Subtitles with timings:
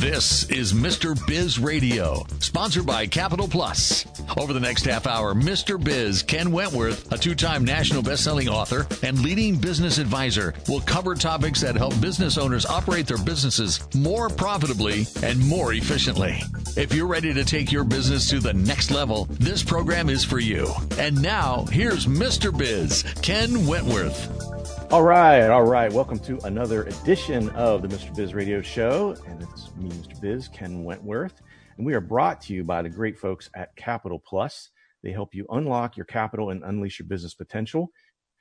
[0.00, 1.14] This is Mr.
[1.26, 4.06] Biz Radio, sponsored by Capital Plus.
[4.38, 5.78] Over the next half hour, Mr.
[5.78, 11.14] Biz, Ken Wentworth, a two time national best-selling author and leading business advisor, will cover
[11.14, 16.40] topics that help business owners operate their businesses more profitably and more efficiently.
[16.78, 20.38] If you're ready to take your business to the next level, this program is for
[20.38, 20.72] you.
[20.96, 22.56] And now, here's Mr.
[22.56, 24.49] Biz, Ken Wentworth.
[24.90, 25.92] All right, all right.
[25.92, 28.12] Welcome to another edition of the Mr.
[28.12, 29.14] Biz Radio Show.
[29.28, 30.20] And it's me, Mr.
[30.20, 31.42] Biz, Ken Wentworth.
[31.76, 34.70] And we are brought to you by the great folks at Capital Plus.
[35.04, 37.92] They help you unlock your capital and unleash your business potential.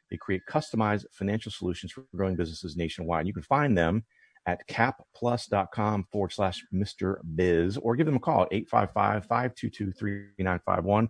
[0.09, 3.27] They create customized financial solutions for growing businesses nationwide.
[3.27, 4.03] You can find them
[4.47, 7.17] at capplus.com forward slash Mr.
[7.35, 11.09] Biz or give them a call at 855 522 3951.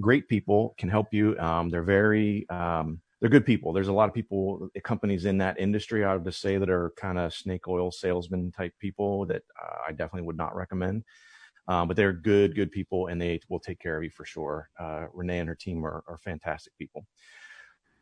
[0.00, 1.38] Great people can help you.
[1.38, 3.72] Um, they're very, um, they're good people.
[3.72, 6.92] There's a lot of people, companies in that industry, I would just say, that are
[6.96, 11.04] kind of snake oil salesman type people that uh, I definitely would not recommend.
[11.68, 14.70] Um, but they're good, good people, and they will take care of you for sure.
[14.78, 17.06] Uh, Renee and her team are, are fantastic people.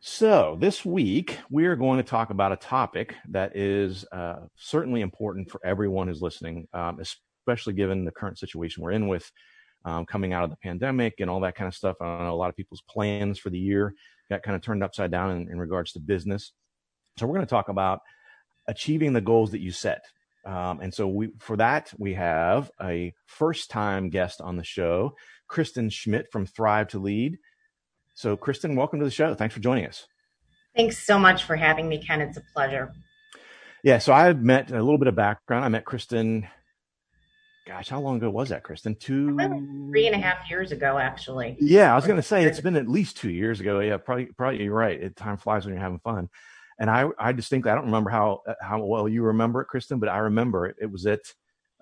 [0.00, 5.00] So this week we are going to talk about a topic that is uh, certainly
[5.00, 9.28] important for everyone who's listening, um, especially given the current situation we're in with
[9.84, 11.97] um, coming out of the pandemic and all that kind of stuff.
[12.00, 13.92] I know a lot of people's plans for the year
[14.30, 16.52] got kind of turned upside down in, in regards to business.
[17.16, 18.00] So we're going to talk about
[18.66, 20.04] achieving the goals that you set.
[20.44, 25.14] Um, and so we, for that, we have a first time guest on the show,
[25.48, 27.38] Kristen Schmitt from Thrive to Lead.
[28.14, 29.34] So Kristen, welcome to the show.
[29.34, 30.06] Thanks for joining us.
[30.76, 32.20] Thanks so much for having me, Ken.
[32.20, 32.92] It's a pleasure.
[33.82, 33.98] Yeah.
[33.98, 35.64] So I met a little bit of background.
[35.64, 36.46] I met Kristen
[37.69, 38.94] gosh, how long ago was that, Kristen?
[38.94, 41.55] Two, three and a half years ago, actually.
[41.61, 43.80] Yeah, I was going to say it's been at least two years ago.
[43.80, 44.98] Yeah, probably, probably you're right.
[45.00, 46.30] It, time flies when you're having fun.
[46.80, 50.08] And I, I distinctly, I don't remember how how well you remember it, Kristen, but
[50.08, 50.77] I remember it.
[50.80, 51.20] It was at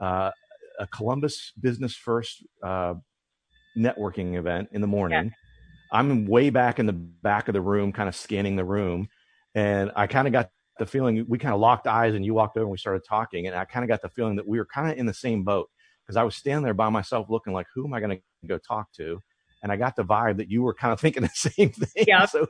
[0.00, 0.32] uh,
[0.80, 2.94] a Columbus Business First uh,
[3.78, 5.26] networking event in the morning.
[5.26, 5.30] Yeah.
[5.92, 9.08] I'm way back in the back of the room, kind of scanning the room,
[9.54, 12.56] and I kind of got the feeling we kind of locked eyes and you walked
[12.56, 14.66] over and we started talking and I kind of got the feeling that we were
[14.66, 15.70] kind of in the same boat
[16.06, 18.58] because I was standing there by myself looking like, who am I going to go
[18.58, 19.20] talk to?
[19.62, 22.04] And I got the vibe that you were kind of thinking the same thing.
[22.06, 22.26] Yeah.
[22.26, 22.46] So,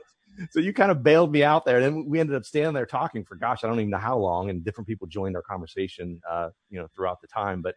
[0.51, 1.77] so you kind of bailed me out there.
[1.77, 4.17] And then we ended up standing there talking for, gosh, I don't even know how
[4.17, 4.49] long.
[4.49, 7.61] And different people joined our conversation, uh, you know, throughout the time.
[7.61, 7.75] But,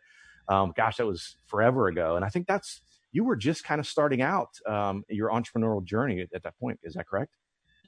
[0.48, 2.16] um, gosh, that was forever ago.
[2.16, 2.82] And I think that's,
[3.12, 6.78] you were just kind of starting out, um, your entrepreneurial journey at, at that point.
[6.82, 7.32] Is that correct?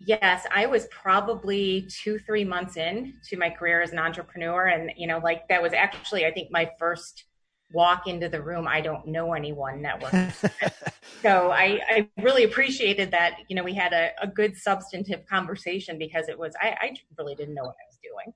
[0.05, 4.67] Yes, I was probably two, three months in to my career as an entrepreneur.
[4.67, 7.25] And, you know, like that was actually, I think, my first
[7.73, 10.13] walk into the room, I don't know anyone network.
[11.23, 15.99] so I, I, really appreciated that, you know, we had a, a good substantive conversation
[15.99, 18.35] because it was, I, I, really didn't know what I was doing.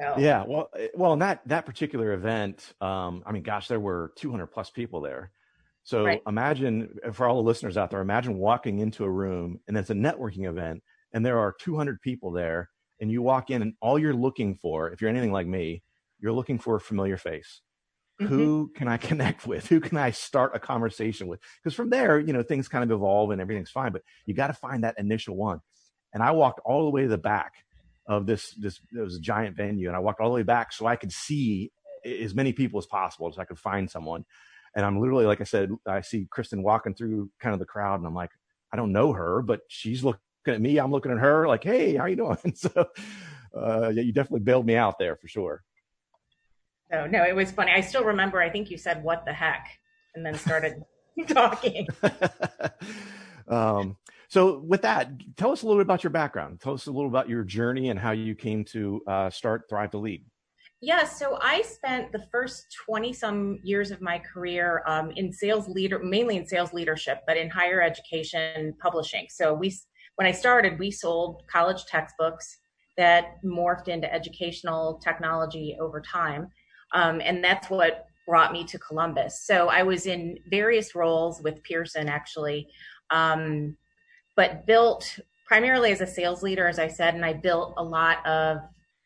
[0.00, 0.20] So.
[0.20, 0.44] Yeah.
[0.46, 4.46] Well, eh, well, in that, that particular event, um, I mean, gosh, there were 200
[4.48, 5.30] plus people there.
[5.84, 6.22] So right.
[6.26, 9.90] imagine eh, for all the listeners out there, imagine walking into a room and it's
[9.90, 10.82] a networking event
[11.12, 14.90] and there are 200 people there and you walk in and all you're looking for,
[14.90, 15.82] if you're anything like me,
[16.20, 17.60] you're looking for a familiar face
[18.20, 18.34] Mm-hmm.
[18.34, 19.66] Who can I connect with?
[19.66, 21.40] Who can I start a conversation with?
[21.62, 24.48] Because from there, you know, things kind of evolve and everything's fine, but you got
[24.48, 25.60] to find that initial one.
[26.12, 27.54] And I walked all the way to the back
[28.06, 30.72] of this, this, it was a giant venue and I walked all the way back
[30.72, 31.72] so I could see
[32.04, 34.24] as many people as possible so I could find someone.
[34.76, 38.00] And I'm literally, like I said, I see Kristen walking through kind of the crowd
[38.00, 38.30] and I'm like,
[38.72, 40.78] I don't know her, but she's looking at me.
[40.78, 42.38] I'm looking at her like, Hey, how you doing?
[42.54, 42.86] so,
[43.56, 45.62] uh, yeah, you definitely bailed me out there for sure.
[46.90, 47.72] So no, it was funny.
[47.72, 48.40] I still remember.
[48.40, 49.66] I think you said "What the heck,"
[50.14, 50.82] and then started
[51.28, 51.86] talking.
[53.48, 53.96] um,
[54.28, 56.60] so with that, tell us a little bit about your background.
[56.60, 59.90] Tell us a little about your journey and how you came to uh, start Thrive
[59.92, 60.24] to Lead.
[60.80, 65.66] Yeah, so I spent the first 20 some years of my career um, in sales
[65.66, 69.26] leader, mainly in sales leadership, but in higher education publishing.
[69.30, 69.74] So we,
[70.16, 72.58] when I started, we sold college textbooks
[72.98, 76.48] that morphed into educational technology over time.
[76.94, 79.42] Um, and that's what brought me to Columbus.
[79.42, 82.68] So I was in various roles with Pearson actually,
[83.10, 83.76] um,
[84.36, 88.24] but built primarily as a sales leader, as I said, and I built a lot
[88.26, 88.58] of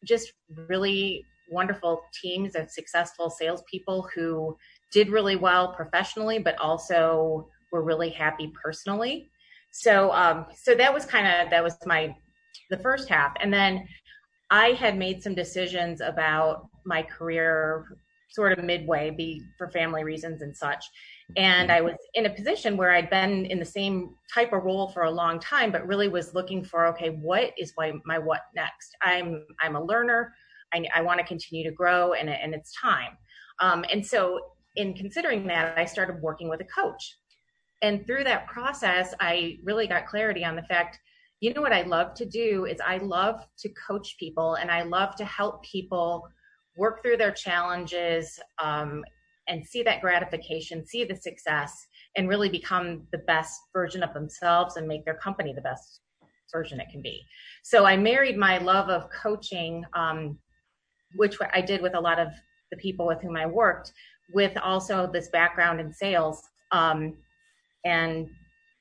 [0.05, 0.33] just
[0.69, 4.57] really wonderful teams of successful salespeople who
[4.93, 9.29] did really well professionally, but also were really happy personally.
[9.71, 12.15] So, um, so that was kind of that was my
[12.71, 13.87] the first half, and then
[14.51, 17.99] I had made some decisions about my career
[18.31, 20.85] sort of midway be for family reasons and such
[21.39, 24.89] and i was in a position where i'd been in the same type of role
[24.89, 28.43] for a long time but really was looking for okay what is my, my what
[28.55, 30.35] next i'm i'm a learner
[30.73, 33.17] I, I want to continue to grow and, and it's time.
[33.61, 34.41] Um, and so
[34.77, 37.17] in considering that, I started working with a coach.
[37.83, 40.99] And through that process, I really got clarity on the fact,
[41.41, 44.83] you know what I love to do is I love to coach people and I
[44.83, 46.29] love to help people
[46.77, 49.05] work through their challenges um,
[49.49, 51.87] and see that gratification, see the success,
[52.17, 56.01] and really become the best version of themselves and make their company the best
[56.53, 57.25] version it can be.
[57.63, 60.39] So I married my love of coaching, um,
[61.17, 62.29] which I did with a lot of
[62.71, 63.93] the people with whom I worked,
[64.35, 66.43] with also this background in sales.
[66.73, 67.15] Um,
[67.85, 68.29] and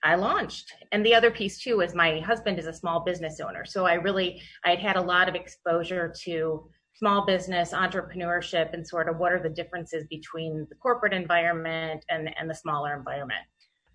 [0.08, 0.74] I launched.
[0.94, 3.66] And the other piece too is my husband is a small business owner.
[3.66, 8.88] So I really, I had had a lot of exposure to small business entrepreneurship and
[8.88, 13.42] sort of what are the differences between the corporate environment and, and the smaller environment.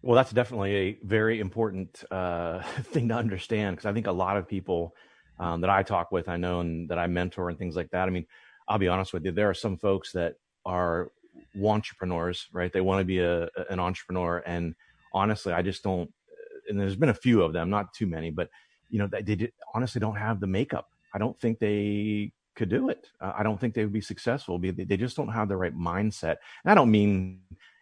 [0.02, 4.36] Well, that's definitely a very important uh, thing to understand because I think a lot
[4.36, 4.94] of people
[5.40, 8.06] um, that I talk with, I know, and that I mentor and things like that.
[8.06, 8.26] I mean,
[8.68, 10.34] I'll be honest with you, there are some folks that
[10.66, 11.10] are
[11.64, 12.70] entrepreneurs, right?
[12.70, 14.74] They want to be a, an entrepreneur, and
[15.14, 16.10] honestly, I just don't.
[16.68, 18.48] And there's been a few of them, not too many, but
[18.88, 20.88] you know, they, they honestly don't have the makeup.
[21.14, 23.08] I don't think they could do it.
[23.20, 24.58] Uh, I don't think they would be successful.
[24.58, 26.36] They just don't have the right mindset.
[26.64, 27.40] And I don't mean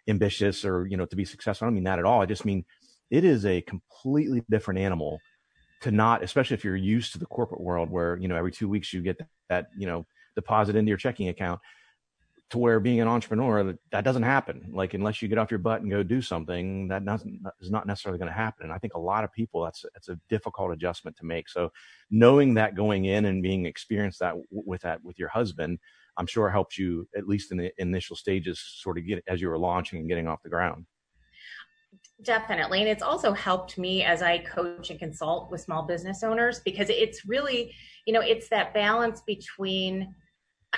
[0.08, 1.66] ambitious or you know to be successful.
[1.66, 2.22] I don't mean that at all.
[2.22, 2.64] I just mean
[3.10, 5.20] it is a completely different animal
[5.82, 8.68] to not, especially if you're used to the corporate world where you know every two
[8.68, 10.06] weeks you get that, that you know
[10.36, 11.60] deposit into your checking account
[12.50, 14.70] to where being an entrepreneur that doesn't happen.
[14.72, 17.86] Like unless you get off your butt and go do something that doesn't is not
[17.86, 18.64] necessarily going to happen.
[18.64, 21.48] And i think a lot of people that's that's a difficult adjustment to make.
[21.48, 21.70] So
[22.10, 25.78] knowing that going in and being experienced that with that with your husband
[26.16, 29.48] i'm sure helps you at least in the initial stages sort of get as you
[29.48, 30.84] were launching and getting off the ground.
[32.22, 32.80] Definitely.
[32.80, 36.90] And it's also helped me as i coach and consult with small business owners because
[36.90, 37.72] it's really
[38.06, 40.12] you know it's that balance between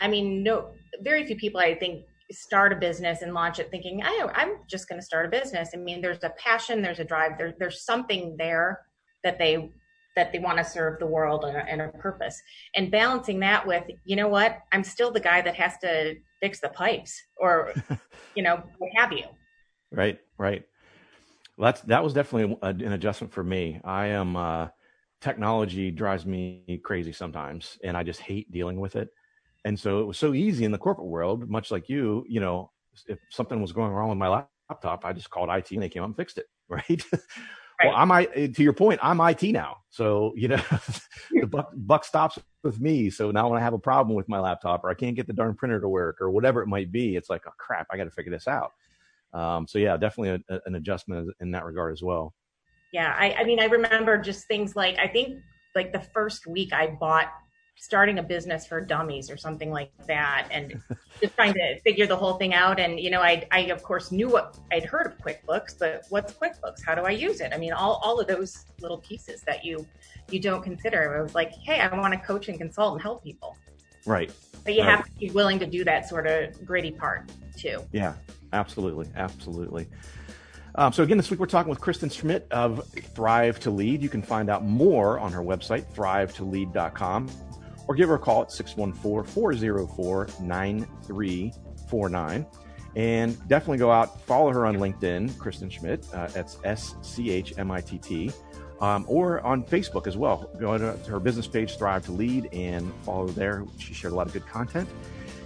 [0.01, 4.03] I mean, no, very few people I think start a business and launch it thinking,
[4.03, 5.71] I, I'm just going to start a business.
[5.75, 8.81] I mean, there's a passion, there's a drive, there, there's something there
[9.25, 9.71] that they
[10.15, 12.39] that they want to serve the world and a, and a purpose.
[12.77, 16.61] And balancing that with, you know what, I'm still the guy that has to fix
[16.61, 17.73] the pipes or,
[18.37, 19.25] you know, what have you.
[19.91, 20.65] Right, right.
[21.57, 23.81] Well, that's that was definitely a, an adjustment for me.
[23.85, 24.69] I am uh,
[25.21, 29.09] technology drives me crazy sometimes, and I just hate dealing with it.
[29.65, 32.71] And so it was so easy in the corporate world, much like you, you know,
[33.07, 36.03] if something was going wrong with my laptop, I just called IT and they came
[36.03, 36.47] up and fixed it.
[36.69, 37.05] Right.
[37.13, 37.21] right.
[37.85, 39.79] Well, I'm I to your point, I'm IT now.
[39.91, 40.61] So, you know,
[41.31, 43.11] the buck, buck stops with me.
[43.11, 45.35] So now when I have a problem with my laptop or I can't get the
[45.35, 48.05] darn printer to work or whatever it might be, it's like, oh crap, I got
[48.05, 48.73] to figure this out.
[49.35, 52.33] Um, so yeah, definitely a, a, an adjustment in that regard as well.
[52.91, 53.15] Yeah.
[53.19, 55.41] I, I mean, I remember just things like, I think
[55.75, 57.29] like the first week I bought
[57.77, 60.81] starting a business for dummies or something like that and
[61.21, 62.79] just trying to figure the whole thing out.
[62.79, 66.33] And you know I, I of course knew what i'd heard of quickbooks but what's
[66.33, 66.85] quickbooks?
[66.85, 67.53] How do i use it?
[67.53, 69.87] I mean all, all of those little pieces that you
[70.31, 73.25] you don't consider i was like hey i want to coach and consult and help
[73.25, 73.57] people.
[74.07, 74.33] Right.
[74.65, 74.97] But you right.
[74.97, 77.83] have to be willing to do that sort of gritty part too.
[77.93, 78.15] Yeah.
[78.53, 79.09] Absolutely.
[79.17, 79.87] Absolutely.
[80.75, 84.03] Um, so again, this week we're talking with Kristen Schmitt of Thrive to Lead.
[84.03, 87.29] You can find out more on her website, thrive2lead.com
[87.89, 92.47] or give her a call at 614 404 9349.
[92.95, 96.07] And definitely go out, follow her on LinkedIn, Kristen Schmitt.
[96.13, 98.31] Uh, that's S C H M I T T.
[98.81, 100.51] Um, or on Facebook as well.
[100.59, 103.65] Go to her business page, Thrive to Lead, and follow there.
[103.79, 104.89] She shared a lot of good content.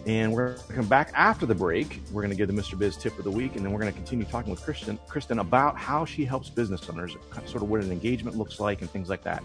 [0.07, 2.01] And we're going to come back after the break.
[2.13, 2.79] We're going to give the Mr.
[2.79, 5.41] Biz tip of the week, and then we're going to continue talking with Kristen, Kristen
[5.41, 9.11] about how she helps business owners, sort of what an engagement looks like, and things
[9.11, 9.43] like that.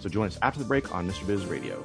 [0.00, 1.26] So join us after the break on Mr.
[1.26, 1.84] Biz Radio.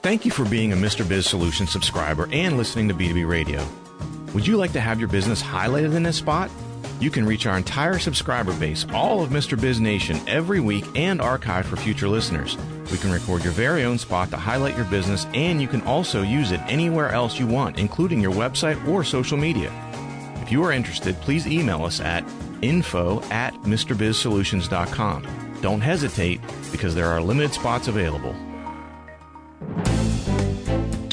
[0.00, 1.06] Thank you for being a Mr.
[1.06, 3.66] Biz Solutions subscriber and listening to B2B Radio.
[4.32, 6.52] Would you like to have your business highlighted in this spot?
[7.00, 9.60] You can reach our entire subscriber base, all of Mr.
[9.60, 12.56] Biz Nation, every week and archive for future listeners.
[12.92, 16.22] We can record your very own spot to highlight your business, and you can also
[16.22, 19.72] use it anywhere else you want, including your website or social media.
[20.42, 22.24] If you are interested, please email us at
[22.62, 25.56] info at MrBizSolutions.com.
[25.60, 26.40] Don't hesitate
[26.70, 28.36] because there are limited spots available.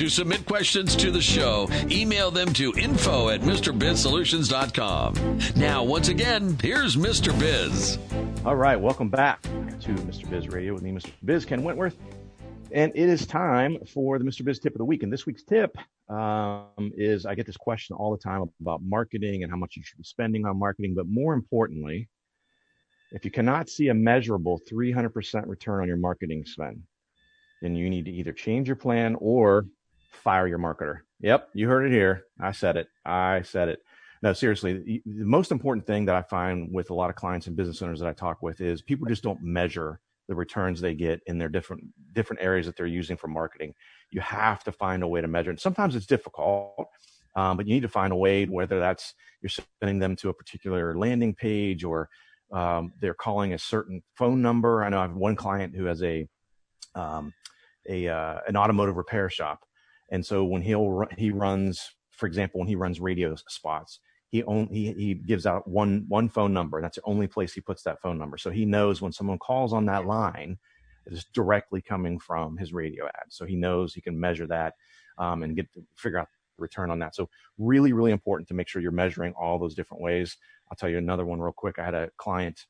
[0.06, 5.40] To submit questions to the show, email them to info at MrBizSolutions.com.
[5.56, 7.34] Now, once again, here's Mr.
[7.40, 7.98] Biz.
[8.46, 10.30] All right, welcome back to Mr.
[10.30, 11.10] Biz Radio with me, Mr.
[11.24, 11.98] Biz Ken Wentworth.
[12.72, 14.46] And it is time for the Mr.
[14.46, 15.02] Biz tip of the week.
[15.02, 15.76] And this week's tip
[16.08, 19.82] um, is I get this question all the time about marketing and how much you
[19.82, 20.94] should be spending on marketing.
[20.96, 22.10] But more importantly,
[23.12, 26.84] if you cannot see a measurable 300% return on your marketing spend,
[27.64, 29.66] then you need to either change your plan or
[30.16, 31.00] fire your marketer.
[31.22, 32.24] Yep, you heard it here.
[32.40, 32.88] I said it.
[33.06, 33.80] I said it.
[34.22, 37.56] No, seriously, the most important thing that I find with a lot of clients and
[37.56, 41.22] business owners that I talk with is people just don't measure the returns they get
[41.28, 43.74] in their different different areas that they're using for marketing.
[44.10, 45.60] You have to find a way to measure it.
[45.60, 46.88] Sometimes it's difficult,
[47.36, 50.34] um, but you need to find a way whether that's you're sending them to a
[50.34, 52.10] particular landing page or
[52.52, 54.84] um, they're calling a certain phone number.
[54.84, 56.28] I know I have one client who has a
[56.96, 57.34] um,
[57.88, 59.60] a uh, an automotive repair shop,
[60.10, 64.74] and so when he'll he runs, for example, when he runs radio spots, he only
[64.74, 66.82] he, he gives out one one phone number.
[66.82, 68.38] That's the only place he puts that phone number.
[68.38, 70.58] So he knows when someone calls on that line,
[71.06, 73.28] it is directly coming from his radio ad.
[73.30, 74.74] So he knows he can measure that
[75.18, 77.16] um, and get figure out the return on that.
[77.16, 80.38] So really, really important to make sure you're measuring all those different ways.
[80.70, 81.80] I'll tell you another one real quick.
[81.80, 82.66] I had a client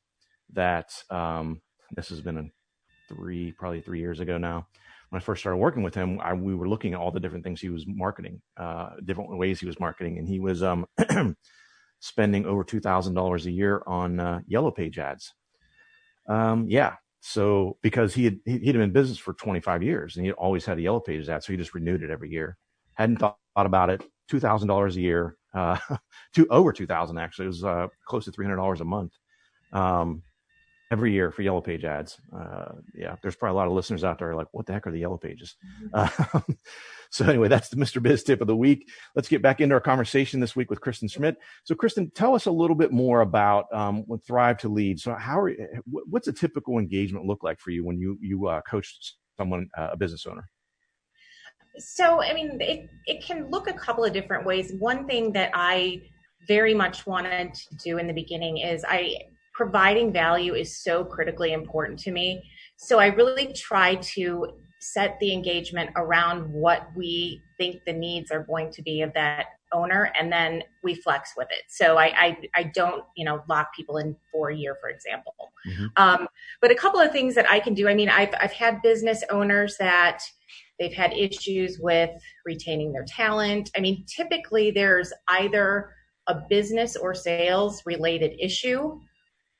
[0.52, 1.60] that um,
[1.94, 2.44] this has been a
[3.08, 4.66] three probably three years ago now
[5.10, 7.44] when I first started working with him, I, we were looking at all the different
[7.44, 10.86] things he was marketing, uh, different ways he was marketing, and he was um,
[12.00, 15.32] spending over two thousand dollars a year on uh, yellow page ads.
[16.28, 20.32] Um, yeah, so because he had he'd been in business for 25 years and he
[20.32, 22.56] always had a yellow pages ad, so he just renewed it every year.
[22.94, 24.02] Hadn't thought, thought about it.
[24.28, 25.78] Two thousand dollars a year, uh,
[26.34, 27.44] to over two thousand actually.
[27.46, 29.12] It was uh, close to three hundred dollars a month.
[29.72, 30.22] Um,
[30.90, 32.18] every year for yellow page ads.
[32.36, 34.92] Uh, yeah, there's probably a lot of listeners out there like, what the heck are
[34.92, 35.56] the yellow pages?
[35.94, 36.38] Mm-hmm.
[36.38, 36.40] Uh,
[37.10, 38.00] so anyway, that's the Mr.
[38.00, 38.88] Biz tip of the week.
[39.14, 41.36] Let's get back into our conversation this week with Kristen Schmitt.
[41.64, 45.00] So Kristen, tell us a little bit more about um, what Thrive to Lead.
[45.00, 45.52] So how are,
[45.84, 49.90] what's a typical engagement look like for you when you, you uh, coach someone, uh,
[49.92, 50.48] a business owner?
[51.78, 54.72] So, I mean, it, it can look a couple of different ways.
[54.78, 56.00] One thing that I
[56.48, 59.16] very much wanted to do in the beginning is I
[59.56, 62.42] providing value is so critically important to me.
[62.76, 64.48] So I really try to
[64.80, 69.46] set the engagement around what we think the needs are going to be of that
[69.72, 73.74] owner and then we flex with it so i i, I don't you know lock
[73.74, 75.32] people in for a year for example
[75.66, 75.86] mm-hmm.
[75.96, 76.28] um,
[76.60, 79.24] but a couple of things that i can do i mean i've i've had business
[79.28, 80.20] owners that
[80.78, 82.10] they've had issues with
[82.44, 85.90] retaining their talent i mean typically there's either
[86.28, 89.00] a business or sales related issue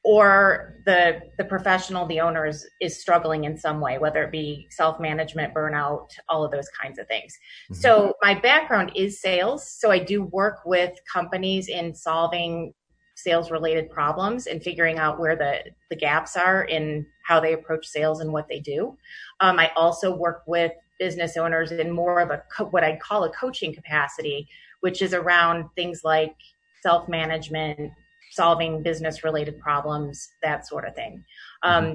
[0.07, 4.67] or the the professional the owner is, is struggling in some way whether it be
[4.71, 7.75] self-management burnout all of those kinds of things mm-hmm.
[7.75, 12.73] so my background is sales so i do work with companies in solving
[13.17, 15.59] sales related problems and figuring out where the
[15.91, 18.97] the gaps are in how they approach sales and what they do
[19.41, 23.25] um, i also work with business owners in more of a co- what i call
[23.25, 24.47] a coaching capacity
[24.81, 26.37] which is around things like
[26.81, 27.91] self management
[28.37, 31.25] solving business related problems, that sort of thing.
[31.63, 31.95] Um, mm-hmm.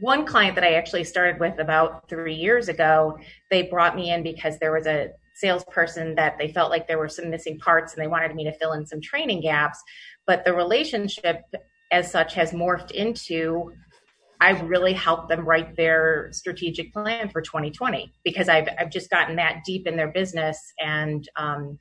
[0.00, 3.18] one client that I actually started with about three years ago,
[3.50, 7.08] they brought me in because there was a salesperson that they felt like there were
[7.08, 9.78] some missing parts and they wanted me to fill in some training gaps.
[10.26, 11.42] But the relationship
[11.92, 13.72] as such has morphed into
[14.42, 19.36] I really helped them write their strategic plan for 2020 because I've, I've just gotten
[19.36, 21.78] that deep in their business and um,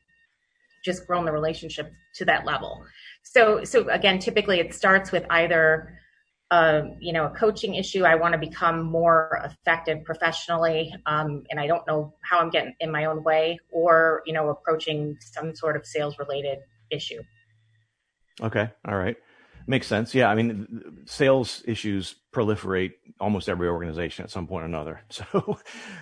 [0.84, 2.86] just grown the relationship to that level.
[3.24, 6.00] So, so again, typically it starts with either,
[6.52, 8.04] uh, you know, a coaching issue.
[8.04, 12.74] I want to become more effective professionally, um, and I don't know how I'm getting
[12.80, 16.60] in my own way, or you know, approaching some sort of sales related
[16.90, 17.22] issue.
[18.42, 19.18] Okay, all right,
[19.68, 20.14] makes sense.
[20.14, 25.02] Yeah, I mean, sales issues proliferate almost every organization at some point or another.
[25.12, 25.60] So,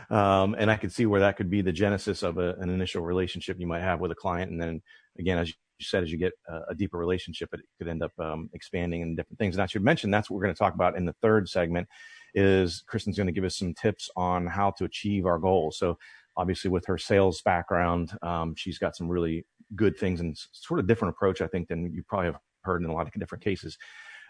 [0.09, 3.01] um, and I could see where that could be the genesis of a, an initial
[3.01, 4.81] relationship you might have with a client, and then
[5.19, 8.11] again, as you said, as you get a, a deeper relationship, it could end up
[8.19, 9.55] um, expanding in different things.
[9.55, 11.87] And I should mention that's what we're going to talk about in the third segment.
[12.33, 15.77] Is Kristen's going to give us some tips on how to achieve our goals.
[15.79, 15.97] So
[16.35, 19.45] obviously, with her sales background, um, she's got some really
[19.75, 22.89] good things and sort of different approach, I think, than you probably have heard in
[22.89, 23.77] a lot of different cases.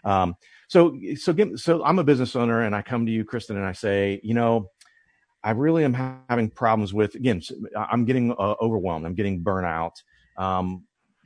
[0.04, 0.34] Um,
[0.68, 3.72] so, so, so I'm a business owner, and I come to you, Kristen, and I
[3.72, 4.70] say, you know,
[5.42, 5.94] I really am
[6.28, 7.40] having problems with again.
[7.76, 9.04] I'm getting uh, overwhelmed.
[9.06, 9.96] I'm getting burnout.
[10.36, 10.84] Um,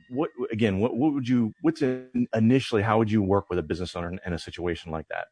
[0.09, 0.79] what again?
[0.79, 1.53] What, what would you?
[1.61, 2.83] What's in, initially?
[2.83, 5.25] How would you work with a business owner in, in a situation like that?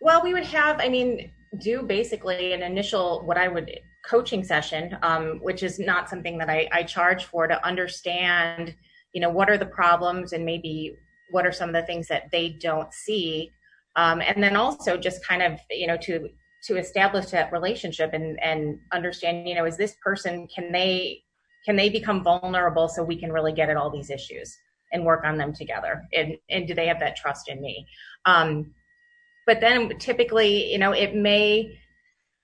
[0.00, 3.70] Well, we would have, I mean, do basically an initial, what I would
[4.04, 8.74] coaching session, um, which is not something that I, I charge for to understand,
[9.16, 10.94] you know, what are the problems and maybe
[11.30, 13.50] what are some of the things that they don't see.
[13.96, 16.28] Um, and then also just kind of, you know, to,
[16.64, 21.22] to establish that relationship and, and understand, you know, is this person, can they,
[21.64, 24.54] can they become vulnerable so we can really get at all these issues
[24.92, 26.02] and work on them together?
[26.14, 27.86] And, and do they have that trust in me?
[28.26, 28.74] Um,
[29.46, 31.78] but then typically, you know, it may,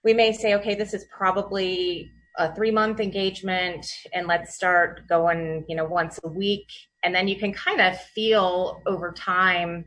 [0.05, 5.65] we may say, okay, this is probably a three month engagement and let's start going,
[5.69, 6.67] you know, once a week.
[7.05, 9.85] And then you can kind of feel over time,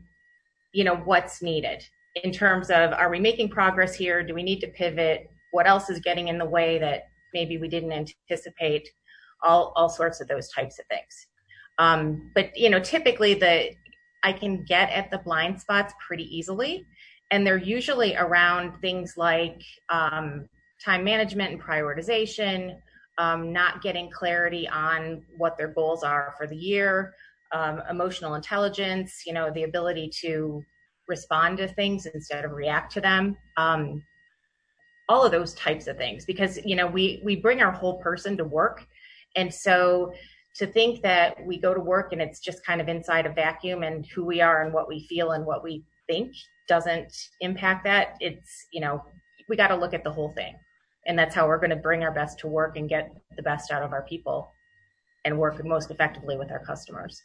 [0.72, 1.84] you know, what's needed
[2.22, 4.22] in terms of are we making progress here?
[4.22, 5.28] Do we need to pivot?
[5.50, 8.88] What else is getting in the way that maybe we didn't anticipate?
[9.42, 11.26] All, all sorts of those types of things.
[11.78, 13.72] Um, but you know, typically the
[14.22, 16.86] I can get at the blind spots pretty easily
[17.30, 20.48] and they're usually around things like um,
[20.84, 22.76] time management and prioritization,
[23.18, 27.14] um, not getting clarity on what their goals are for the year,
[27.52, 30.62] um, emotional intelligence, you know, the ability to
[31.08, 33.36] respond to things instead of react to them.
[33.56, 34.02] Um,
[35.08, 38.36] all of those types of things, because you know, we we bring our whole person
[38.36, 38.84] to work,
[39.36, 40.12] and so
[40.56, 43.82] to think that we go to work and it's just kind of inside a vacuum
[43.82, 46.32] and who we are and what we feel and what we think
[46.66, 49.04] doesn't impact that, it's, you know,
[49.48, 50.56] we got to look at the whole thing.
[51.06, 53.70] And that's how we're going to bring our best to work and get the best
[53.70, 54.50] out of our people
[55.24, 57.22] and work most effectively with our customers.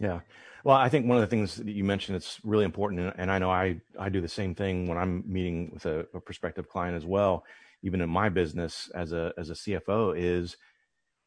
[0.00, 0.20] Yeah.
[0.64, 3.38] Well, I think one of the things that you mentioned that's really important, and I
[3.38, 6.96] know I, I do the same thing when I'm meeting with a, a prospective client
[6.96, 7.44] as well,
[7.82, 10.56] even in my business as a, as a CFO, is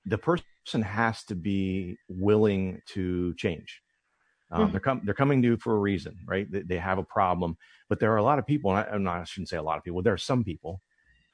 [0.06, 3.82] the person has to be willing to change.
[4.52, 4.72] Um, mm-hmm.
[4.72, 6.52] They're com- they're coming to you for a reason, right?
[6.52, 9.04] They, they, have a problem, but there are a lot of people, and I, I'm
[9.04, 10.02] not, I shouldn't say a lot of people.
[10.02, 10.82] There are some people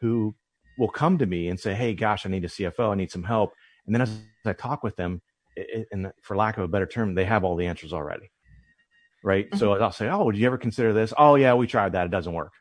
[0.02, 0.36] who
[0.78, 2.92] will come to me and say, "Hey, gosh, I need a CFO.
[2.92, 3.54] I need some help."
[3.86, 5.22] And then as I talk with them,
[5.56, 8.30] it, and for lack of a better term, they have all the answers already,
[9.24, 9.48] right?
[9.48, 9.58] Mm-hmm.
[9.58, 12.06] So I'll say, "Oh, did you ever consider this?" "Oh, yeah, we tried that.
[12.06, 12.54] It doesn't work."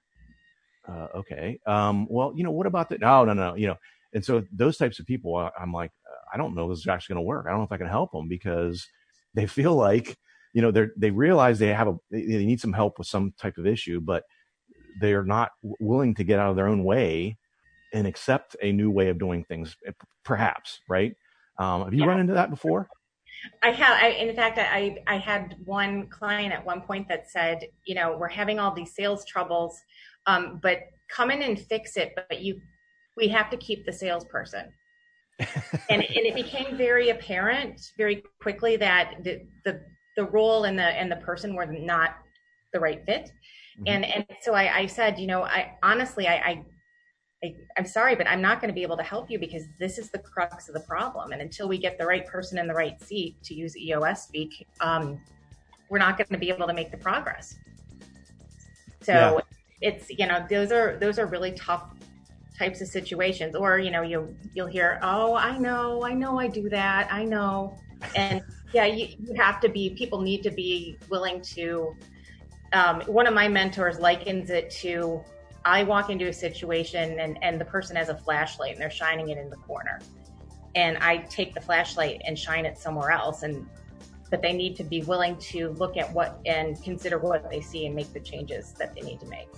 [0.88, 1.58] Uh, okay.
[1.66, 3.00] Um, well, you know, what about that?
[3.00, 3.54] No, no, no.
[3.54, 3.76] You know,
[4.14, 5.90] and so those types of people, I'm like,
[6.32, 7.46] I don't know if this is actually going to work.
[7.46, 8.86] I don't know if I can help them because
[9.34, 10.16] they feel like
[10.56, 13.58] you know they they realize they have a they need some help with some type
[13.58, 14.24] of issue but
[15.00, 17.36] they're not willing to get out of their own way
[17.96, 19.92] and accept a new way of doing things eh,
[20.24, 21.14] perhaps right
[21.58, 22.06] um, have you yeah.
[22.06, 22.88] run into that before
[23.62, 24.02] I have.
[24.02, 28.16] I, in fact, I I had one client at one point that said, you know,
[28.18, 29.78] we're having all these sales troubles,
[30.26, 30.78] um, but
[31.08, 32.12] come in and fix it.
[32.16, 32.60] But you,
[33.16, 34.72] we have to keep the salesperson.
[35.38, 39.80] and, and it became very apparent very quickly that the, the
[40.16, 42.16] the role and the and the person were not
[42.72, 43.30] the right fit.
[43.78, 43.84] Mm-hmm.
[43.86, 46.64] And and so I, I said, you know, I honestly I, I
[47.46, 49.98] I, am sorry, but I'm not going to be able to help you because this
[49.98, 51.32] is the crux of the problem.
[51.32, 54.66] And until we get the right person in the right seat, to use EOS speak,
[54.80, 55.20] um,
[55.88, 57.56] we're not going to be able to make the progress.
[59.02, 59.40] So yeah.
[59.80, 61.84] it's you know those are those are really tough
[62.58, 63.54] types of situations.
[63.54, 67.24] Or you know you you'll hear, oh, I know, I know, I do that, I
[67.24, 67.78] know,
[68.14, 71.94] and yeah, you, you have to be, people need to be willing to.
[72.72, 75.22] Um, one of my mentors likens it to
[75.66, 79.30] I walk into a situation and, and the person has a flashlight and they're shining
[79.30, 79.98] it in the corner.
[80.76, 83.42] And I take the flashlight and shine it somewhere else.
[83.42, 83.66] And
[84.30, 87.86] but they need to be willing to look at what and consider what they see
[87.86, 89.48] and make the changes that they need to make.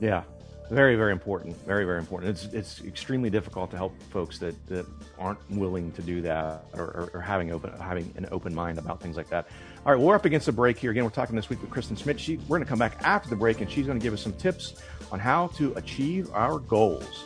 [0.00, 0.22] Yeah,
[0.70, 1.56] very, very important.
[1.66, 2.30] Very, very important.
[2.30, 4.86] It's it's extremely difficult to help folks that, that
[5.18, 9.16] aren't willing to do that or, or, having open having an open mind about things
[9.16, 9.48] like that.
[9.84, 10.90] All right, we're up against a break here.
[10.90, 12.18] Again, we're talking this week with Kristen Schmitt.
[12.18, 14.22] She, we're going to come back after the break, and she's going to give us
[14.22, 17.24] some tips on how to achieve our goals.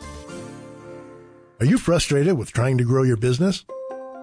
[1.59, 3.65] Are you frustrated with trying to grow your business?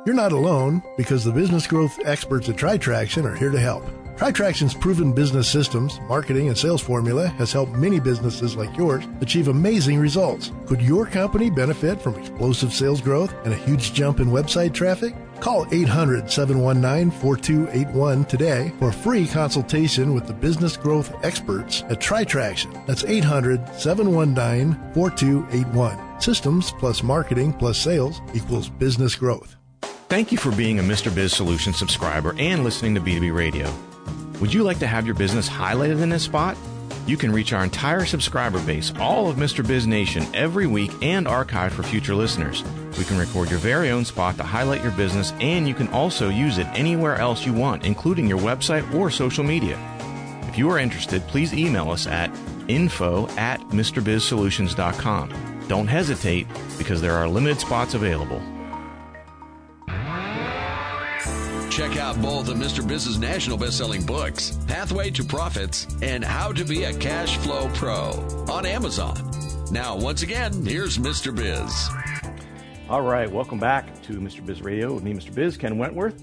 [0.07, 3.85] You're not alone because the business growth experts at TriTraction are here to help.
[4.19, 9.47] TriTraction's proven business systems, marketing, and sales formula has helped many businesses like yours achieve
[9.47, 10.51] amazing results.
[10.67, 15.15] Could your company benefit from explosive sales growth and a huge jump in website traffic?
[15.39, 22.01] Call 800 719 4281 today for a free consultation with the business growth experts at
[22.01, 22.85] TriTraction.
[22.87, 26.21] That's 800 719 4281.
[26.21, 29.55] Systems plus marketing plus sales equals business growth.
[30.09, 31.15] Thank you for being a Mr.
[31.15, 33.73] Biz Solution subscriber and listening to B2B Radio.
[34.41, 36.57] Would you like to have your business highlighted in this spot?
[37.07, 39.67] You can reach our entire subscriber base, all of Mr.
[39.67, 42.63] Biz Nation, every week and archive for future listeners.
[42.97, 46.29] We can record your very own spot to highlight your business, and you can also
[46.29, 49.77] use it anywhere else you want, including your website or social media.
[50.49, 52.31] If you are interested, please email us at
[52.69, 55.65] info at MrBizSolutions.com.
[55.67, 56.47] Don't hesitate
[56.77, 58.43] because there are limited spots available.
[61.79, 62.85] Check out both of Mr.
[62.85, 68.11] Biz's national best-selling books, Pathway to Profits and How to Be a Cash Flow Pro
[68.51, 69.15] on Amazon.
[69.71, 71.33] Now, once again, here's Mr.
[71.33, 71.89] Biz.
[72.91, 74.45] All right, welcome back to Mr.
[74.45, 75.33] Biz Radio with me, Mr.
[75.33, 76.21] Biz, Ken Wentworth,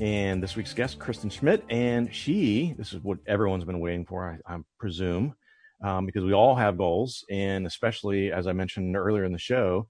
[0.00, 1.62] and this week's guest, Kristen Schmitt.
[1.70, 5.36] And she, this is what everyone's been waiting for, I, I presume,
[5.84, 7.24] um, because we all have goals.
[7.30, 9.86] And especially, as I mentioned earlier in the show,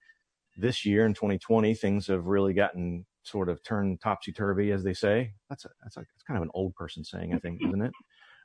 [0.58, 4.94] this year in 2020, things have really gotten sort of turn topsy turvy, as they
[4.94, 5.32] say.
[5.48, 7.92] That's a, that's a, that's kind of an old person saying, I think, isn't it?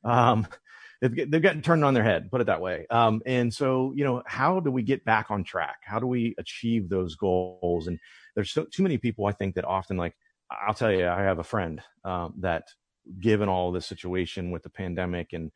[0.03, 0.47] Um,
[1.01, 2.85] they've, they've gotten turned on their head, put it that way.
[2.89, 5.77] Um, and so, you know, how do we get back on track?
[5.83, 7.87] How do we achieve those goals?
[7.87, 7.99] And
[8.35, 10.15] there's so, too many people, I think, that often like,
[10.51, 12.65] I'll tell you, I have a friend um, that,
[13.19, 15.51] given all this situation with the pandemic, and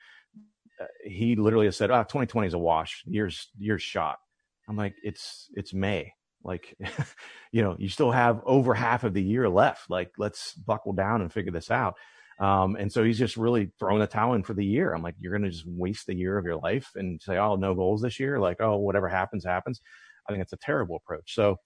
[0.79, 3.03] uh, he literally has said, "Ah, oh, 2020 is a wash.
[3.05, 4.19] Years, years shot."
[4.67, 6.13] I'm like, it's it's May.
[6.43, 6.78] Like,
[7.52, 9.89] you know, you still have over half of the year left.
[9.89, 11.95] Like, let's buckle down and figure this out.
[12.39, 14.93] Um, and so he's just really throwing the towel in for the year.
[14.93, 17.75] I'm like, you're to just waste the year of your life and say, oh, no
[17.75, 18.39] goals this year.
[18.39, 19.82] Like, oh, whatever happens, happens.
[20.28, 21.36] I think it's a terrible approach.
[21.36, 21.58] So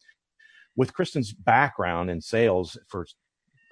[0.75, 3.05] with Kristen's background in sales for,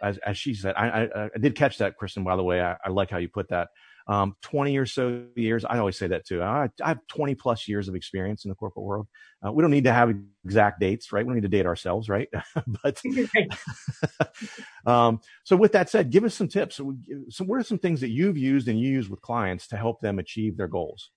[0.03, 2.61] as, as she said, I, I, I, did catch that, Kristen, by the way.
[2.61, 3.69] I, I like how you put that
[4.07, 5.65] um, 20 or so years.
[5.65, 6.41] I always say that too.
[6.41, 9.07] I, I have 20 plus years of experience in the corporate world.
[9.45, 10.13] Uh, we don't need to have
[10.45, 11.25] exact dates, right?
[11.25, 12.29] We don't need to date ourselves, right?
[12.83, 13.01] but,
[14.85, 16.75] um, so with that said, give us some tips.
[16.75, 16.95] So,
[17.29, 20.01] so what are some things that you've used and you use with clients to help
[20.01, 21.11] them achieve their goals?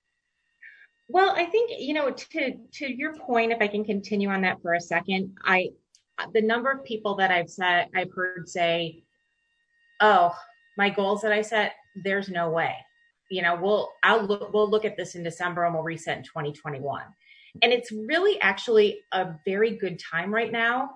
[1.09, 4.63] Well, I think, you know, to, to your point, if I can continue on that
[4.63, 5.69] for a second, I,
[6.33, 9.03] the number of people that I've said, I've heard say,
[10.01, 10.35] Oh,
[10.77, 12.75] my goals that I set, there's no way.
[13.31, 16.25] You know, we'll I'll look we'll look at this in December and we'll reset in
[16.25, 17.03] 2021.
[17.63, 20.91] And it's really actually a very good time right now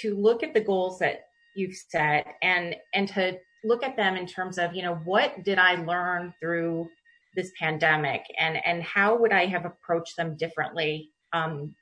[0.00, 4.26] to look at the goals that you've set and and to look at them in
[4.26, 6.88] terms of, you know, what did I learn through
[7.34, 11.10] this pandemic and and how would I have approached them differently?
[11.32, 11.74] Um,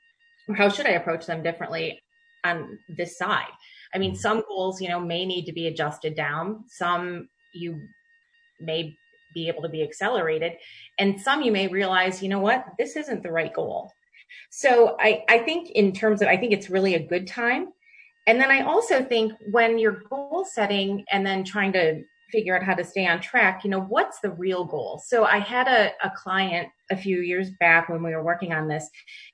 [0.57, 2.01] how should I approach them differently
[2.45, 3.53] on this side?
[3.95, 6.65] I mean, some goals, you know, may need to be adjusted down.
[6.69, 7.81] Some you
[8.61, 8.97] may
[9.35, 10.53] be able to be accelerated.
[10.99, 13.91] And some you may realize, you know what, this isn't the right goal.
[14.51, 17.69] So I, I think in terms of, I think it's really a good time.
[18.27, 22.65] And then I also think when you're goal setting and then trying to figure out
[22.65, 25.01] how to stay on track, you know, what's the real goal?
[25.07, 28.67] So I had a, a client a few years back when we were working on
[28.67, 28.89] this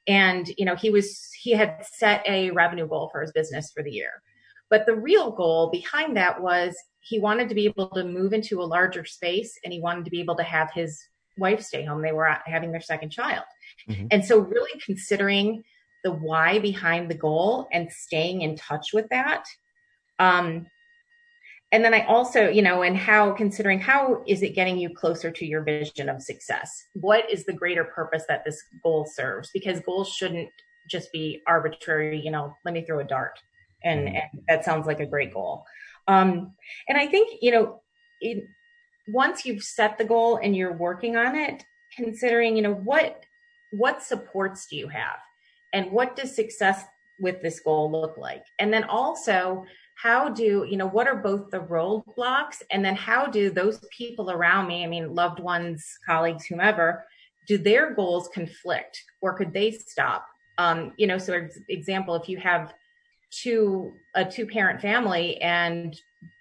[0.07, 3.83] and, you know, he was, he had set a revenue goal for his business for
[3.83, 4.11] the year.
[4.73, 8.63] But the real goal behind that was he wanted to be able to move into
[8.63, 10.99] a larger space and he wanted to be able to have his
[11.37, 12.01] wife stay home.
[12.01, 13.45] They were having their second child.
[13.87, 14.07] Mm-hmm.
[14.11, 15.63] And so really considering
[16.05, 19.45] the why behind the goal and staying in touch with that.
[20.19, 20.65] Um,
[21.71, 25.31] and then I also, you know, and how considering how is it getting you closer
[25.31, 26.83] to your vision of success?
[26.95, 29.51] What is the greater purpose that this goal serves?
[29.53, 30.49] Because goals shouldn't
[30.89, 33.39] just be arbitrary, you know, let me throw a dart
[33.85, 34.16] and, mm-hmm.
[34.16, 35.64] and that sounds like a great goal.
[36.09, 36.53] Um,
[36.88, 37.81] and I think you know,
[38.21, 38.45] it,
[39.09, 41.64] once you've set the goal and you're working on it,
[41.97, 43.25] considering you know what
[43.73, 45.18] what supports do you have,
[45.73, 46.85] and what does success
[47.21, 49.64] with this goal look like, and then also
[50.03, 52.62] how do you know what are both the roadblocks?
[52.71, 57.05] And then how do those people around me i mean loved ones colleagues whomever
[57.47, 59.03] do their goals conflict?
[59.21, 60.27] Or could they stop?
[60.59, 62.75] Um, you know so example if you have
[63.33, 65.99] to a two parent family and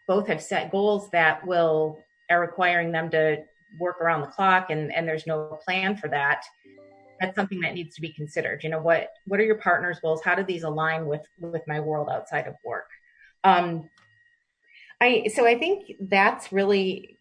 [0.07, 1.97] both have set goals that will
[2.29, 3.37] are requiring them to
[3.79, 6.43] work around the clock and and there's no plan for that.
[7.19, 8.63] That's something that needs to be considered.
[8.63, 10.21] You know what what are your partner's goals?
[10.23, 12.89] How do these align with with my world outside of work?
[13.43, 13.89] Um
[14.99, 17.17] i so i think that's really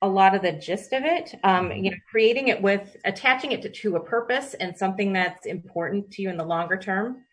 [0.00, 1.34] a lot of the gist of it.
[1.44, 5.46] Um you know creating it with attaching it to, to a purpose and something that's
[5.46, 7.24] important to you in the longer term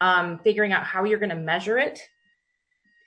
[0.00, 2.00] um, figuring out how you're going to measure it,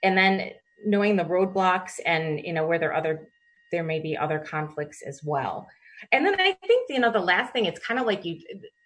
[0.02, 0.50] and then
[0.84, 3.28] knowing the roadblocks and you know where there other
[3.70, 5.68] there may be other conflicts as well.
[6.12, 8.40] And then I think you know the last thing it's kind of like you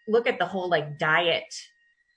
[0.09, 1.55] look at the whole like diet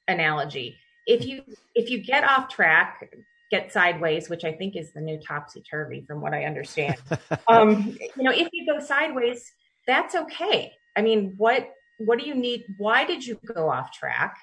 [0.08, 0.78] analogy.
[1.06, 1.44] If you
[1.76, 3.10] if you get off track,
[3.52, 6.98] get sideways, which I think is the new topsy turvy from what I understand.
[7.48, 9.52] um, you know, if you go sideways,
[9.88, 10.74] that's okay.
[10.96, 12.66] I mean, what what do you need?
[12.78, 14.36] Why did you go off track?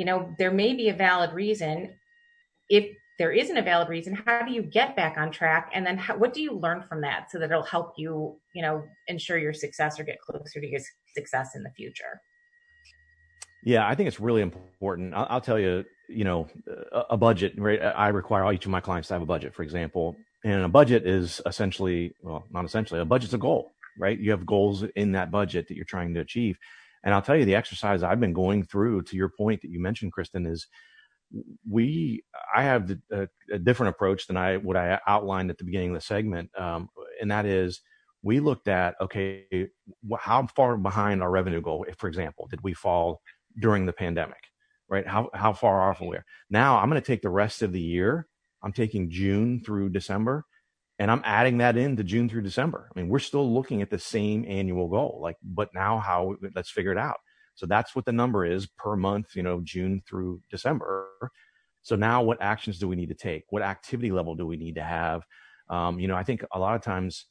[0.00, 1.90] You know, there may be a valid reason.
[2.70, 5.70] If there is an a valid reason, how do you get back on track?
[5.74, 8.62] And then how, what do you learn from that so that it'll help you, you
[8.62, 10.80] know, ensure your success or get closer to your
[11.14, 12.22] success in the future?
[13.62, 15.12] Yeah, I think it's really important.
[15.12, 16.48] I'll, I'll tell you, you know,
[16.92, 17.82] a, a, budget, right?
[17.82, 20.16] I require each of my clients to have a budget, for example.
[20.44, 24.18] And a budget is essentially, well, not essentially, a budget's a goal, right?
[24.18, 26.56] You have goals in that budget that you're trying to achieve.
[27.02, 29.80] And I'll tell you, the exercise I've been going through, to your point that you
[29.80, 30.66] mentioned, Kristen, is
[31.68, 32.22] we
[32.54, 35.94] I have a, a different approach than I what I outlined at the beginning of
[35.94, 36.88] the segment, um,
[37.20, 37.80] and that is
[38.22, 39.46] we looked at okay,
[40.18, 43.20] how far behind our revenue goal, if, for example, did we fall
[43.60, 44.42] during the pandemic,
[44.88, 45.06] right?
[45.06, 46.18] How how far off are we?
[46.50, 48.26] Now I'm going to take the rest of the year.
[48.62, 50.44] I'm taking June through December,
[51.00, 52.90] and I'm adding that into June through December.
[52.94, 56.36] I mean, we're still looking at the same annual goal, like, but now how?
[56.54, 57.16] Let's figure it out.
[57.54, 61.08] So that's what the number is per month, you know, June through December.
[61.82, 63.44] So now what actions do we need to take?
[63.48, 65.22] What activity level do we need to have?
[65.70, 67.24] Um, you know, I think a lot of times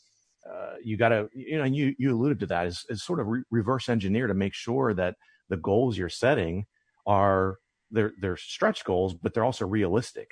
[0.52, 3.28] uh, you got to, you know, you, you alluded to that is, is sort of
[3.28, 5.14] re- reverse engineer to make sure that
[5.50, 6.66] the goals you're setting
[7.06, 7.58] are
[7.92, 10.32] they're, they're stretch goals, but they're also realistic.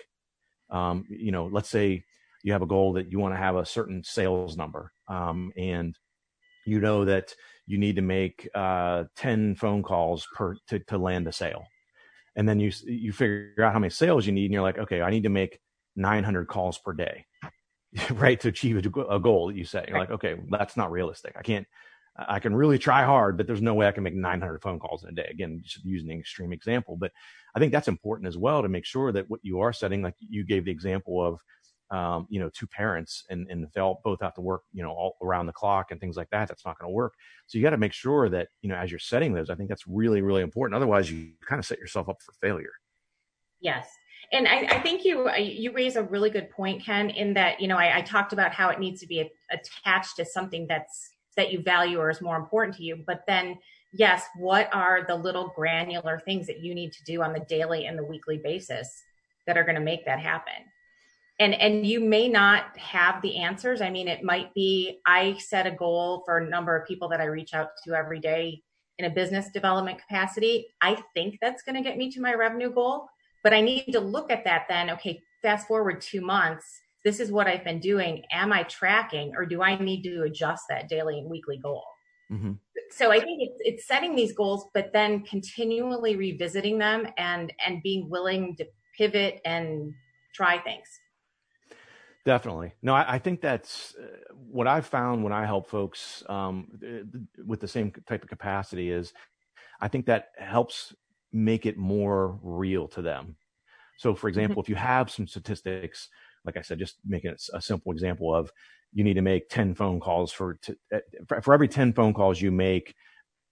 [0.71, 2.03] Um, you know, let's say
[2.47, 4.93] you have a goal that you want to have a certain sales number.
[5.09, 5.93] Um, and
[6.65, 11.27] you know that you need to make uh, 10 phone calls per to, to land
[11.27, 11.65] a sale.
[12.37, 15.01] And then you you figure out how many sales you need and you're like okay
[15.01, 15.59] i need to make
[15.95, 17.25] 900 calls per day
[18.11, 19.89] right to achieve a, goal that you set.
[19.89, 21.33] You're like okay that's not realistic.
[21.37, 21.67] I can't
[22.29, 25.03] i can really try hard but there's no way i can make 900 phone calls
[25.03, 25.27] in a day.
[25.29, 27.11] Again just using an extreme example but
[27.55, 30.15] i think that's important as well to make sure that what you are setting like
[30.19, 31.39] you gave the example of
[31.89, 34.89] um, you know, two parents and, and they all both have to work, you know,
[34.89, 36.47] all around the clock and things like that.
[36.47, 37.13] That's not going to work.
[37.45, 39.69] So you got to make sure that, you know, as you're setting those, I think
[39.69, 40.75] that's really, really important.
[40.75, 42.73] Otherwise you kind of set yourself up for failure.
[43.61, 43.87] Yes.
[44.33, 47.67] And I, I think you, you raise a really good point, Ken, in that, you
[47.69, 51.53] know, I, I talked about how it needs to be attached to something that's, that
[51.53, 53.03] you value or is more important to you.
[53.07, 53.57] But then,
[53.93, 57.85] yes, what are the little granular things that you need to do on the daily
[57.85, 59.03] and the weekly basis
[59.45, 60.65] that are going to make that happen?
[61.39, 63.81] And and you may not have the answers.
[63.81, 67.21] I mean it might be i set a goal for a number of people that
[67.21, 68.61] i reach out to every day
[68.97, 70.67] in a business development capacity.
[70.81, 73.07] I think that's going to get me to my revenue goal
[73.43, 77.31] but i need to look at that then okay fast forward two months this is
[77.31, 78.23] what i've been doing.
[78.31, 81.83] Am i tracking or do i need to adjust that daily and weekly goal?
[82.29, 82.53] Mm-hmm.
[82.91, 87.81] so i think it's, it's setting these goals but then continually revisiting them and and
[87.83, 88.65] being willing to
[88.97, 89.93] pivot and
[90.35, 90.89] try things
[92.27, 92.73] Definitely.
[92.81, 94.05] No, I, I think that's uh,
[94.51, 96.67] what I've found when I help folks um,
[97.45, 99.13] with the same type of capacity is
[99.79, 100.93] I think that helps
[101.31, 103.37] make it more real to them.
[103.97, 104.39] So, for mm-hmm.
[104.39, 106.09] example, if you have some statistics,
[106.43, 108.51] like I said, just making it a simple example of
[108.91, 112.41] you need to make 10 phone calls for, to, uh, for every 10 phone calls
[112.41, 112.93] you make,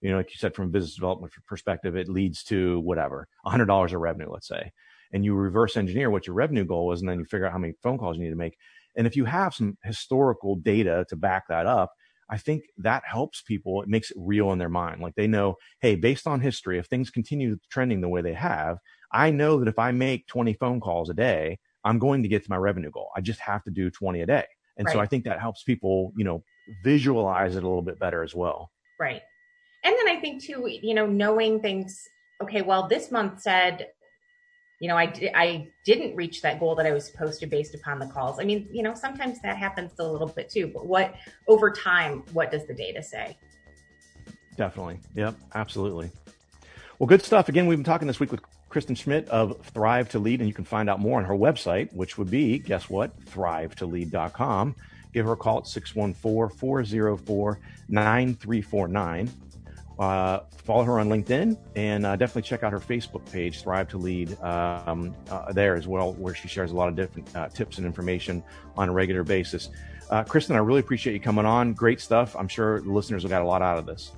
[0.02, 3.94] you know, like you said, from a business development perspective, it leads to whatever, $100
[3.94, 4.70] of revenue, let's say
[5.12, 7.58] and you reverse engineer what your revenue goal is, and then you figure out how
[7.58, 8.56] many phone calls you need to make.
[8.96, 11.92] And if you have some historical data to back that up,
[12.28, 13.82] I think that helps people.
[13.82, 15.00] It makes it real in their mind.
[15.00, 18.78] Like they know, hey, based on history, if things continue trending the way they have,
[19.12, 22.42] I know that if I make 20 phone calls a day, I'm going to get
[22.44, 23.10] to my revenue goal.
[23.16, 24.44] I just have to do 20 a day.
[24.76, 24.92] And right.
[24.92, 26.42] so I think that helps people, you know,
[26.82, 28.70] visualize it a little bit better as well.
[28.98, 29.22] Right.
[29.84, 31.96] And then I think too, you know, knowing things,
[32.42, 33.88] okay, well, this month said
[34.78, 37.98] you know, I, I didn't reach that goal that I was supposed to based upon
[37.98, 38.38] the calls.
[38.38, 41.14] I mean, you know, sometimes that happens a little bit too, but what
[41.48, 43.38] over time, what does the data say?
[44.56, 44.98] Definitely.
[45.14, 45.34] Yep.
[45.54, 46.10] Absolutely.
[46.98, 47.48] Well, good stuff.
[47.48, 50.54] Again, we've been talking this week with Kristen Schmitt of Thrive to Lead, and you
[50.54, 53.18] can find out more on her website, which would be, guess what?
[53.26, 54.74] Thrive2Lead.com.
[55.12, 57.58] Give her a call at 614 404
[57.88, 59.30] 9349.
[59.98, 63.98] Uh, follow her on LinkedIn and uh, definitely check out her Facebook page, Thrive to
[63.98, 67.78] Lead, um, uh, there as well, where she shares a lot of different uh, tips
[67.78, 68.42] and information
[68.76, 69.70] on a regular basis.
[70.10, 71.72] Uh, Kristen, I really appreciate you coming on.
[71.72, 72.36] Great stuff.
[72.36, 74.12] I'm sure the listeners will got a lot out of this.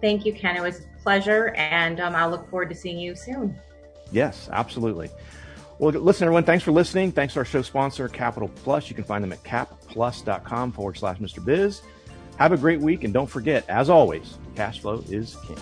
[0.00, 0.56] Thank you, Ken.
[0.56, 3.58] It was a pleasure, and um, I'll look forward to seeing you soon.
[4.12, 5.10] Yes, absolutely.
[5.78, 7.12] Well, listen, everyone, thanks for listening.
[7.12, 8.88] Thanks to our show sponsor, Capital Plus.
[8.88, 11.44] You can find them at capplus.com forward slash Mr.
[11.44, 11.82] Biz.
[12.38, 15.56] Have a great week, and don't forget, as always, cash flow is king.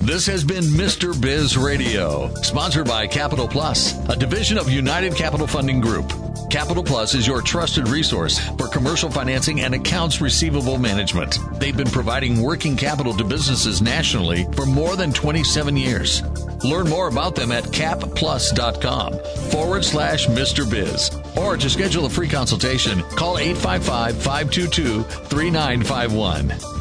[0.00, 1.20] This has been Mr.
[1.20, 6.29] Biz Radio, sponsored by Capital Plus, a division of United Capital Funding Group.
[6.50, 11.38] Capital Plus is your trusted resource for commercial financing and accounts receivable management.
[11.60, 16.22] They've been providing working capital to businesses nationally for more than 27 years.
[16.64, 19.12] Learn more about them at capplus.com
[19.50, 20.68] forward slash Mr.
[20.68, 21.10] Biz.
[21.38, 26.79] Or to schedule a free consultation, call 855 522 3951.